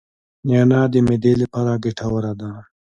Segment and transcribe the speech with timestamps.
[0.47, 2.49] نعناع د معدې لپاره ګټوره ده